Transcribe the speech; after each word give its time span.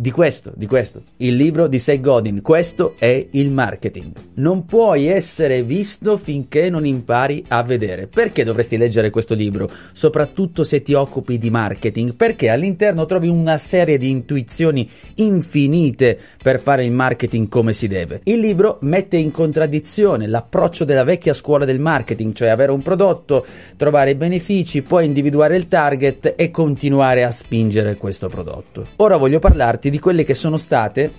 Di 0.00 0.12
questo, 0.12 0.52
di 0.54 0.66
questo, 0.66 1.02
il 1.16 1.34
libro 1.34 1.66
di 1.66 1.80
Seth 1.80 2.00
Godin, 2.00 2.40
questo 2.40 2.94
è 3.00 3.26
il 3.32 3.50
marketing. 3.50 4.12
Non 4.34 4.64
puoi 4.64 5.08
essere 5.08 5.64
visto 5.64 6.16
finché 6.16 6.70
non 6.70 6.86
impari 6.86 7.44
a 7.48 7.64
vedere. 7.64 8.06
Perché 8.06 8.44
dovresti 8.44 8.76
leggere 8.76 9.10
questo 9.10 9.34
libro? 9.34 9.68
Soprattutto 9.92 10.62
se 10.62 10.82
ti 10.82 10.94
occupi 10.94 11.36
di 11.36 11.50
marketing, 11.50 12.14
perché 12.14 12.48
all'interno 12.48 13.06
trovi 13.06 13.26
una 13.26 13.58
serie 13.58 13.98
di 13.98 14.08
intuizioni 14.08 14.88
infinite 15.16 16.16
per 16.40 16.60
fare 16.60 16.84
il 16.84 16.92
marketing 16.92 17.48
come 17.48 17.72
si 17.72 17.88
deve. 17.88 18.20
Il 18.22 18.38
libro 18.38 18.78
mette 18.82 19.16
in 19.16 19.32
contraddizione 19.32 20.28
l'approccio 20.28 20.84
della 20.84 21.02
vecchia 21.02 21.32
scuola 21.32 21.64
del 21.64 21.80
marketing, 21.80 22.34
cioè 22.34 22.50
avere 22.50 22.70
un 22.70 22.82
prodotto, 22.82 23.44
trovare 23.76 24.10
i 24.10 24.14
benefici, 24.14 24.82
poi 24.82 25.06
individuare 25.06 25.56
il 25.56 25.66
target 25.66 26.34
e 26.36 26.52
continuare 26.52 27.24
a 27.24 27.32
spingere 27.32 27.96
questo 27.96 28.28
prodotto. 28.28 28.86
Ora 28.98 29.16
voglio 29.16 29.40
parlarti 29.40 29.86
parlarti 29.88 29.90
di 29.90 29.98
quelle 29.98 30.24
che 30.24 30.34
sono 30.34 30.56
state 30.56 31.12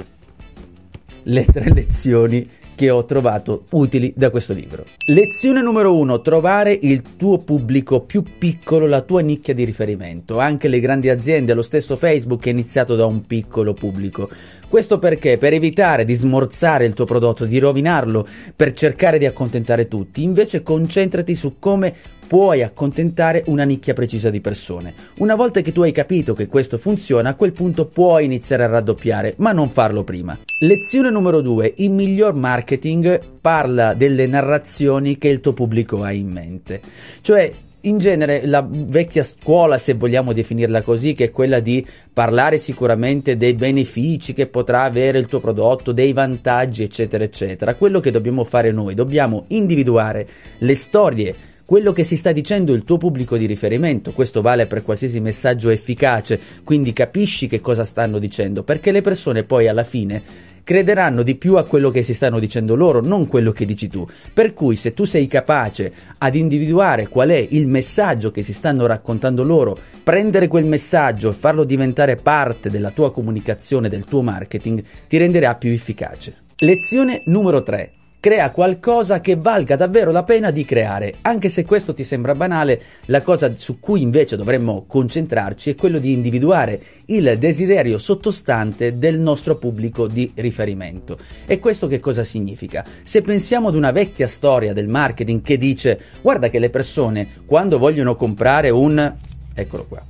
le 1.24 1.46
tre 1.46 1.74
lezioni 1.74 2.58
che 2.76 2.90
ho 2.90 3.04
trovato 3.04 3.66
utili 3.72 4.14
da 4.16 4.30
questo 4.30 4.54
libro. 4.54 4.86
Lezione 5.08 5.62
numero 5.62 5.98
uno, 5.98 6.22
trovare 6.22 6.72
il 6.82 7.18
tuo 7.18 7.38
pubblico 7.38 8.00
più 8.00 8.24
piccolo, 8.38 8.88
la 8.88 9.02
tua 9.02 9.20
nicchia 9.20 9.54
di 9.54 9.66
riferimento. 9.66 10.40
Anche 10.40 10.70
le 10.70 10.80
grandi 10.80 11.10
aziende, 11.10 11.54
lo 11.54 11.62
stesso 11.62 11.98
Facebook 11.98 12.46
è 12.46 12.52
iniziato 12.52 12.96
da 12.96 13.06
un 13.06 13.26
piccolo 13.26 13.74
pubblico. 13.74 14.30
Questo 14.70 14.98
perché? 14.98 15.38
Per 15.38 15.52
evitare 15.52 16.06
di 16.06 16.14
smorzare 16.14 16.86
il 16.86 16.94
tuo 16.94 17.04
prodotto, 17.04 17.44
di 17.44 17.60
rovinarlo, 17.60 18.26
per 18.56 18.72
cercare 18.72 19.18
di 19.18 19.26
accontentare 19.26 19.90
tutti, 19.90 20.24
invece 20.24 20.64
concentrati 20.64 21.36
su 21.36 21.56
come 21.60 21.94
puoi 22.30 22.62
accontentare 22.62 23.44
una 23.48 23.64
nicchia 23.64 23.96
precisa 23.96 24.30
di 24.30 24.40
persone. 24.40 24.94
Una 25.18 25.34
volta 25.34 25.62
che 25.62 25.72
tu 25.72 25.82
hai 25.82 25.92
capito 25.92 26.36
che 26.36 26.46
questo 26.46 26.78
funziona, 26.78 27.30
a 27.30 27.36
quel 27.36 27.54
punto 27.54 27.88
puoi 27.88 28.26
iniziare 28.26 28.66
a 28.66 28.68
raddoppiare, 28.68 29.34
ma 29.38 29.52
non 29.52 29.68
farlo 29.70 30.04
prima. 30.04 30.38
Lezione 30.60 31.10
numero 31.10 31.42
2. 31.42 31.74
Il 31.78 31.90
miglior 31.90 32.36
marketing 32.36 33.20
parla 33.42 33.96
delle 33.96 34.28
narrazioni 34.28 35.18
che 35.18 35.30
il 35.30 35.40
tuo 35.40 35.54
pubblico 35.54 36.04
ha 36.04 36.12
in 36.12 36.30
mente. 36.30 36.82
Cioè, 37.22 37.52
in 37.82 37.98
genere 37.98 38.46
la 38.46 38.64
vecchia 38.70 39.24
scuola, 39.24 39.80
se 39.80 39.96
vogliamo 39.96 40.32
definirla 40.32 40.84
così, 40.84 41.14
che 41.14 41.26
è 41.26 41.32
quella 41.32 41.60
di 41.60 41.84
parlare 42.14 42.60
sicuramente 42.60 43.38
dei 43.38 43.56
benefici 43.56 44.34
che 44.34 44.46
potrà 44.46 44.84
avere 44.84 45.18
il 45.18 45.26
tuo 45.26 45.40
prodotto, 45.40 45.94
dei 45.94 46.14
vantaggi, 46.14 46.84
eccetera, 46.84 47.24
eccetera. 47.24 47.74
Quello 47.74 48.00
che 48.00 48.12
dobbiamo 48.12 48.44
fare 48.44 48.72
noi, 48.72 48.94
dobbiamo 48.94 49.46
individuare 49.48 50.28
le 50.60 50.76
storie 50.76 51.36
quello 51.70 51.92
che 51.92 52.04
si 52.04 52.18
sta 52.18 52.32
dicendo 52.32 52.74
il 52.74 52.84
tuo 52.84 52.98
pubblico 52.98 53.38
di 53.38 53.46
riferimento. 53.46 54.12
Questo 54.12 54.42
vale 54.42 54.66
per 54.66 54.82
qualsiasi 54.82 55.20
messaggio 55.20 55.70
efficace, 55.70 56.40
quindi 56.64 56.94
capisci 56.94 57.46
che 57.46 57.62
cosa 57.62 57.84
stanno 57.84 58.18
dicendo, 58.18 58.64
perché 58.64 58.92
le 58.92 59.02
persone 59.02 59.44
poi 59.44 59.68
alla 59.68 59.84
fine 59.84 60.20
crederanno 60.64 61.22
di 61.22 61.36
più 61.36 61.58
a 61.58 61.66
quello 61.66 61.92
che 61.92 62.02
si 62.02 62.16
stanno 62.16 62.40
dicendo 62.40 62.74
loro, 62.74 63.02
non 63.02 63.28
quello 63.28 63.52
che 63.52 63.66
dici 63.66 63.88
tu. 63.88 64.04
Per 64.34 64.54
cui 64.54 64.78
se 64.78 64.96
tu 64.96 65.04
sei 65.04 65.28
capace 65.28 65.94
ad 66.18 66.34
individuare 66.34 67.08
qual 67.08 67.30
è 67.30 67.48
il 67.52 67.68
messaggio 67.68 68.32
che 68.32 68.42
si 68.42 68.52
stanno 68.52 68.88
raccontando 68.88 69.44
loro, 69.44 69.78
prendere 70.02 70.48
quel 70.48 70.66
messaggio 70.66 71.30
e 71.30 71.34
farlo 71.34 71.66
diventare 71.66 72.16
parte 72.16 72.72
della 72.72 72.90
tua 72.90 73.12
comunicazione, 73.12 73.90
del 73.90 74.06
tuo 74.06 74.24
marketing, 74.24 74.82
ti 75.08 75.18
renderà 75.18 75.54
più 75.54 75.70
efficace. 75.70 76.34
Lezione 76.58 77.22
numero 77.26 77.62
3. 77.62 77.92
Crea 78.22 78.52
qualcosa 78.52 79.22
che 79.22 79.38
valga 79.38 79.78
davvero 79.78 80.12
la 80.12 80.24
pena 80.24 80.52
di 80.52 80.66
creare. 80.66 81.20
Anche 81.22 81.48
se 81.48 81.64
questo 81.64 81.94
ti 81.94 82.04
sembra 82.04 82.36
banale, 82.36 82.82
la 83.06 83.22
cosa 83.22 83.56
su 83.56 83.80
cui 83.80 84.02
invece 84.02 84.36
dovremmo 84.36 84.84
concentrarci 84.86 85.70
è 85.70 85.76
quello 85.76 86.00
di 86.00 86.12
individuare 86.12 86.82
il 87.06 87.38
desiderio 87.40 87.98
sottostante 87.98 88.98
del 88.98 89.22
nostro 89.22 89.56
pubblico 89.56 90.08
di 90.08 90.34
riferimento. 90.36 91.18
E 91.46 91.60
questo 91.60 91.88
che 91.88 92.02
cosa 92.02 92.26
significa? 92.26 92.84
Se 93.04 93.22
pensiamo 93.22 93.70
ad 93.70 93.76
una 93.76 93.92
vecchia 93.92 94.28
storia 94.28 94.74
del 94.74 94.90
marketing 94.90 95.42
che 95.42 95.58
dice 95.58 95.98
guarda 96.22 96.50
che 96.50 96.60
le 96.60 96.70
persone 96.70 97.30
quando 97.46 97.78
vogliono 97.78 98.18
comprare 98.18 98.70
un... 98.70 99.16
eccolo 99.54 99.86
qua 99.86 100.04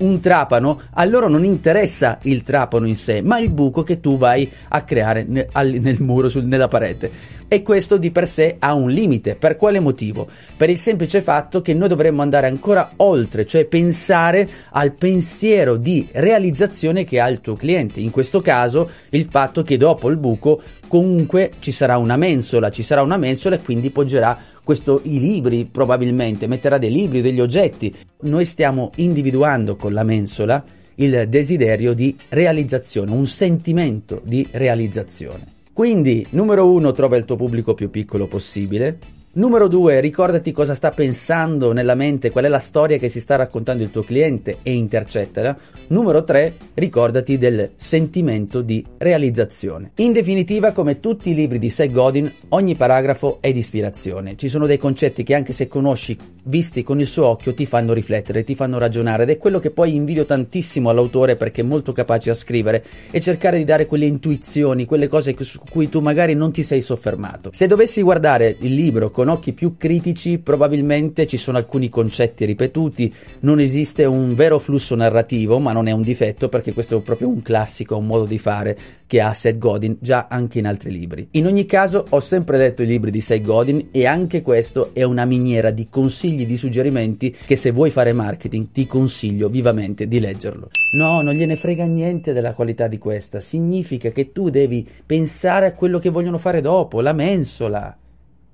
un 0.00 0.20
trapano, 0.20 0.80
a 0.92 1.04
loro 1.04 1.28
non 1.28 1.44
interessa 1.44 2.18
il 2.22 2.42
trapano 2.42 2.86
in 2.86 2.96
sé, 2.96 3.22
ma 3.22 3.38
il 3.38 3.50
buco 3.50 3.82
che 3.82 4.00
tu 4.00 4.18
vai 4.18 4.50
a 4.68 4.82
creare 4.82 5.24
nel, 5.26 5.48
nel 5.80 6.02
muro, 6.02 6.28
sul, 6.28 6.44
nella 6.44 6.68
parete. 6.68 7.38
E 7.52 7.62
questo 7.62 7.96
di 7.96 8.12
per 8.12 8.28
sé 8.28 8.56
ha 8.60 8.74
un 8.74 8.90
limite. 8.90 9.34
Per 9.34 9.56
quale 9.56 9.80
motivo? 9.80 10.28
Per 10.56 10.70
il 10.70 10.76
semplice 10.76 11.20
fatto 11.20 11.60
che 11.60 11.74
noi 11.74 11.88
dovremmo 11.88 12.22
andare 12.22 12.46
ancora 12.46 12.92
oltre, 12.96 13.44
cioè 13.44 13.64
pensare 13.64 14.48
al 14.70 14.92
pensiero 14.92 15.76
di 15.76 16.06
realizzazione 16.12 17.02
che 17.02 17.18
ha 17.18 17.28
il 17.28 17.40
tuo 17.40 17.56
cliente. 17.56 17.98
In 17.98 18.10
questo 18.10 18.40
caso 18.40 18.88
il 19.10 19.26
fatto 19.28 19.64
che 19.64 19.76
dopo 19.76 20.08
il 20.08 20.16
buco 20.16 20.62
comunque 20.86 21.52
ci 21.58 21.72
sarà 21.72 21.98
una 21.98 22.16
mensola, 22.16 22.70
ci 22.70 22.82
sarà 22.82 23.02
una 23.02 23.16
mensola 23.16 23.56
e 23.56 23.60
quindi 23.62 23.90
poggerà 23.90 24.38
questo, 24.70 25.00
i 25.02 25.18
libri 25.18 25.64
probabilmente, 25.64 26.46
metterà 26.46 26.78
dei 26.78 26.92
libri, 26.92 27.20
degli 27.20 27.40
oggetti. 27.40 27.92
Noi 28.20 28.44
stiamo 28.44 28.92
individuando 28.96 29.74
con 29.74 29.92
la 29.92 30.04
mensola 30.04 30.64
il 30.94 31.26
desiderio 31.28 31.92
di 31.92 32.16
realizzazione, 32.28 33.10
un 33.10 33.26
sentimento 33.26 34.20
di 34.22 34.46
realizzazione. 34.52 35.44
Quindi, 35.72 36.24
numero 36.30 36.70
uno, 36.70 36.92
trova 36.92 37.16
il 37.16 37.24
tuo 37.24 37.34
pubblico 37.34 37.74
più 37.74 37.90
piccolo 37.90 38.28
possibile. 38.28 38.96
Numero 39.32 39.68
2, 39.68 40.00
ricordati 40.00 40.50
cosa 40.50 40.74
sta 40.74 40.90
pensando 40.90 41.72
nella 41.72 41.94
mente, 41.94 42.30
qual 42.30 42.46
è 42.46 42.48
la 42.48 42.58
storia 42.58 42.98
che 42.98 43.08
si 43.08 43.20
sta 43.20 43.36
raccontando 43.36 43.84
il 43.84 43.92
tuo 43.92 44.02
cliente 44.02 44.56
e 44.64 44.72
intercettala. 44.72 45.56
Numero 45.90 46.24
3, 46.24 46.56
ricordati 46.74 47.38
del 47.38 47.70
sentimento 47.76 48.60
di 48.60 48.84
realizzazione. 48.98 49.92
In 49.98 50.10
definitiva, 50.10 50.72
come 50.72 50.98
tutti 50.98 51.30
i 51.30 51.34
libri 51.34 51.60
di 51.60 51.70
Seth 51.70 51.92
Godin, 51.92 52.28
ogni 52.48 52.74
paragrafo 52.74 53.38
è 53.40 53.52
di 53.52 53.60
ispirazione. 53.60 54.34
Ci 54.34 54.48
sono 54.48 54.66
dei 54.66 54.78
concetti 54.78 55.22
che 55.22 55.36
anche 55.36 55.52
se 55.52 55.68
conosci, 55.68 56.18
visti 56.46 56.82
con 56.82 56.98
il 56.98 57.06
suo 57.06 57.26
occhio, 57.26 57.54
ti 57.54 57.66
fanno 57.66 57.92
riflettere, 57.92 58.42
ti 58.42 58.56
fanno 58.56 58.78
ragionare 58.78 59.22
ed 59.22 59.30
è 59.30 59.38
quello 59.38 59.60
che 59.60 59.70
poi 59.70 59.94
invidio 59.94 60.24
tantissimo 60.24 60.90
all'autore 60.90 61.36
perché 61.36 61.60
è 61.60 61.64
molto 61.64 61.92
capace 61.92 62.30
a 62.30 62.34
scrivere 62.34 62.84
e 63.12 63.20
cercare 63.20 63.58
di 63.58 63.64
dare 63.64 63.86
quelle 63.86 64.06
intuizioni, 64.06 64.86
quelle 64.86 65.06
cose 65.06 65.36
su 65.38 65.60
cui 65.70 65.88
tu 65.88 66.00
magari 66.00 66.34
non 66.34 66.50
ti 66.50 66.64
sei 66.64 66.80
soffermato. 66.80 67.50
Se 67.52 67.68
dovessi 67.68 68.02
guardare 68.02 68.56
il 68.58 68.74
libro 68.74 69.10
con 69.20 69.28
occhi 69.28 69.52
più 69.52 69.76
critici 69.76 70.38
probabilmente 70.38 71.26
ci 71.26 71.36
sono 71.36 71.58
alcuni 71.58 71.90
concetti 71.90 72.46
ripetuti, 72.46 73.12
non 73.40 73.60
esiste 73.60 74.06
un 74.06 74.34
vero 74.34 74.58
flusso 74.58 74.94
narrativo, 74.94 75.58
ma 75.58 75.72
non 75.72 75.88
è 75.88 75.90
un 75.90 76.00
difetto 76.00 76.48
perché 76.48 76.72
questo 76.72 76.96
è 76.96 77.00
proprio 77.02 77.28
un 77.28 77.42
classico, 77.42 77.98
un 77.98 78.06
modo 78.06 78.24
di 78.24 78.38
fare 78.38 78.74
che 79.06 79.20
ha 79.20 79.34
Seth 79.34 79.58
Godin 79.58 79.98
già 80.00 80.26
anche 80.30 80.58
in 80.58 80.66
altri 80.66 80.90
libri. 80.90 81.28
In 81.32 81.44
ogni 81.44 81.66
caso 81.66 82.06
ho 82.08 82.20
sempre 82.20 82.56
letto 82.56 82.82
i 82.82 82.86
libri 82.86 83.10
di 83.10 83.20
Seth 83.20 83.42
Godin 83.42 83.88
e 83.90 84.06
anche 84.06 84.40
questo 84.40 84.94
è 84.94 85.02
una 85.02 85.26
miniera 85.26 85.70
di 85.70 85.88
consigli, 85.90 86.46
di 86.46 86.56
suggerimenti 86.56 87.36
che 87.44 87.56
se 87.56 87.72
vuoi 87.72 87.90
fare 87.90 88.14
marketing 88.14 88.68
ti 88.72 88.86
consiglio 88.86 89.50
vivamente 89.50 90.08
di 90.08 90.18
leggerlo. 90.18 90.70
No, 90.96 91.20
non 91.20 91.34
gliene 91.34 91.56
frega 91.56 91.84
niente 91.84 92.32
della 92.32 92.54
qualità 92.54 92.88
di 92.88 92.96
questa, 92.96 93.38
significa 93.38 94.08
che 94.12 94.32
tu 94.32 94.48
devi 94.48 94.88
pensare 95.04 95.66
a 95.66 95.74
quello 95.74 95.98
che 95.98 96.08
vogliono 96.08 96.38
fare 96.38 96.62
dopo, 96.62 97.02
la 97.02 97.12
mensola 97.12 97.94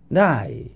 Dai. 0.09 0.76